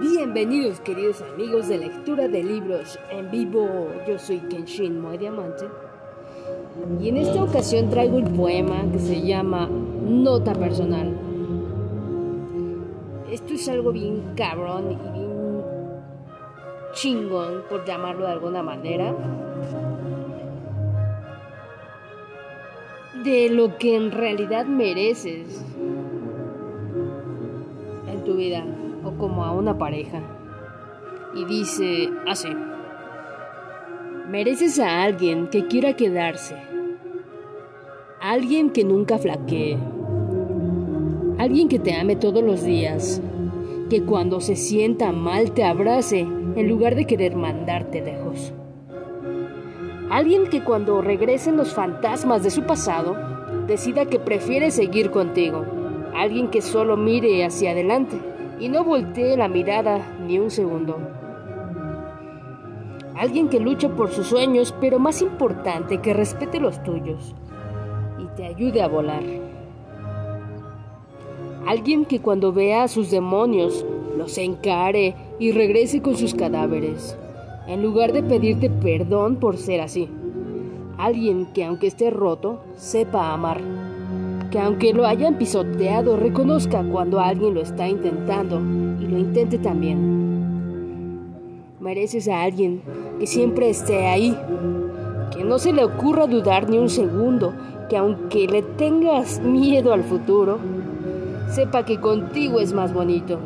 Bienvenidos 0.00 0.80
queridos 0.80 1.22
amigos 1.22 1.68
de 1.68 1.78
lectura 1.78 2.26
de 2.26 2.42
libros 2.42 2.98
en 3.10 3.30
vivo. 3.30 3.92
Yo 4.08 4.18
soy 4.18 4.40
Kenshin 4.40 5.00
Moe 5.00 5.16
Diamante. 5.16 5.66
Y 7.00 7.10
en 7.10 7.16
esta 7.18 7.44
ocasión 7.44 7.90
traigo 7.90 8.16
un 8.16 8.36
poema 8.36 8.90
que 8.90 8.98
se 8.98 9.22
llama 9.22 9.68
Nota 9.68 10.52
Personal. 10.52 11.16
Esto 13.30 13.54
es 13.54 13.68
algo 13.68 13.92
bien 13.92 14.32
cabrón 14.34 14.90
y 14.90 14.96
bien 14.96 15.62
chingón, 16.94 17.62
por 17.70 17.84
llamarlo 17.84 18.26
de 18.26 18.32
alguna 18.32 18.64
manera. 18.64 19.14
De 23.22 23.48
lo 23.48 23.78
que 23.78 23.94
en 23.94 24.10
realidad 24.10 24.66
mereces 24.66 25.64
en 28.12 28.24
tu 28.24 28.34
vida 28.34 28.64
o 29.04 29.12
como 29.18 29.44
a 29.44 29.52
una 29.52 29.78
pareja. 29.78 30.20
Y 31.34 31.44
dice 31.44 32.10
así. 32.26 32.48
Mereces 34.28 34.78
a 34.78 35.02
alguien 35.02 35.48
que 35.48 35.66
quiera 35.66 35.94
quedarse. 35.94 36.56
Alguien 38.20 38.70
que 38.70 38.84
nunca 38.84 39.18
flaquee. 39.18 39.76
Alguien 41.38 41.68
que 41.68 41.78
te 41.78 41.94
ame 41.94 42.16
todos 42.16 42.42
los 42.42 42.62
días. 42.62 43.20
Que 43.90 44.02
cuando 44.02 44.40
se 44.40 44.56
sienta 44.56 45.12
mal 45.12 45.52
te 45.52 45.64
abrace 45.64 46.20
en 46.20 46.68
lugar 46.68 46.94
de 46.94 47.06
querer 47.06 47.36
mandarte 47.36 48.00
lejos. 48.00 48.54
Alguien 50.10 50.48
que 50.48 50.62
cuando 50.62 51.02
regresen 51.02 51.56
los 51.56 51.74
fantasmas 51.74 52.42
de 52.42 52.50
su 52.50 52.62
pasado, 52.62 53.16
decida 53.66 54.06
que 54.06 54.18
prefiere 54.18 54.70
seguir 54.70 55.10
contigo. 55.10 55.64
Alguien 56.14 56.48
que 56.48 56.62
solo 56.62 56.96
mire 56.96 57.44
hacia 57.44 57.72
adelante 57.72 58.33
y 58.60 58.68
no 58.68 58.84
voltee 58.84 59.36
la 59.36 59.48
mirada 59.48 60.16
ni 60.26 60.38
un 60.38 60.50
segundo. 60.50 60.98
Alguien 63.16 63.48
que 63.48 63.60
lucha 63.60 63.88
por 63.88 64.10
sus 64.10 64.26
sueños, 64.26 64.74
pero 64.80 64.98
más 64.98 65.22
importante, 65.22 65.98
que 65.98 66.14
respete 66.14 66.60
los 66.60 66.82
tuyos 66.82 67.34
y 68.18 68.26
te 68.36 68.46
ayude 68.46 68.82
a 68.82 68.88
volar. 68.88 69.22
Alguien 71.66 72.04
que 72.04 72.20
cuando 72.20 72.52
vea 72.52 72.84
a 72.84 72.88
sus 72.88 73.10
demonios 73.10 73.86
los 74.18 74.36
encare 74.38 75.14
y 75.38 75.52
regrese 75.52 76.02
con 76.02 76.16
sus 76.16 76.34
cadáveres, 76.34 77.16
en 77.66 77.82
lugar 77.82 78.12
de 78.12 78.22
pedirte 78.22 78.68
perdón 78.68 79.36
por 79.36 79.56
ser 79.56 79.80
así. 79.80 80.08
Alguien 80.98 81.46
que 81.52 81.64
aunque 81.64 81.86
esté 81.86 82.10
roto, 82.10 82.60
sepa 82.76 83.32
amar 83.32 83.60
que 84.54 84.60
aunque 84.60 84.94
lo 84.94 85.04
hayan 85.04 85.36
pisoteado, 85.36 86.16
reconozca 86.16 86.84
cuando 86.84 87.18
alguien 87.18 87.54
lo 87.54 87.60
está 87.60 87.88
intentando 87.88 88.60
y 89.00 89.08
lo 89.08 89.18
intente 89.18 89.58
también. 89.58 89.98
Mereces 91.80 92.28
a 92.28 92.44
alguien 92.44 92.80
que 93.18 93.26
siempre 93.26 93.68
esté 93.68 94.06
ahí, 94.06 94.38
que 95.32 95.42
no 95.42 95.58
se 95.58 95.72
le 95.72 95.82
ocurra 95.82 96.28
dudar 96.28 96.70
ni 96.70 96.78
un 96.78 96.88
segundo, 96.88 97.52
que 97.90 97.96
aunque 97.96 98.46
le 98.46 98.62
tengas 98.62 99.40
miedo 99.40 99.92
al 99.92 100.04
futuro, 100.04 100.60
sepa 101.50 101.84
que 101.84 101.98
contigo 101.98 102.60
es 102.60 102.72
más 102.72 102.94
bonito. 102.94 103.40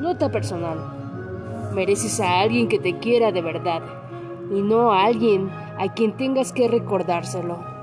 Nota 0.00 0.30
personal. 0.30 0.78
Mereces 1.74 2.20
a 2.20 2.40
alguien 2.40 2.68
que 2.68 2.78
te 2.78 2.96
quiera 3.00 3.32
de 3.32 3.42
verdad 3.42 3.82
y 4.50 4.62
no 4.62 4.92
a 4.92 5.04
alguien 5.04 5.50
a 5.78 5.92
quien 5.92 6.16
tengas 6.16 6.54
que 6.54 6.68
recordárselo. 6.68 7.73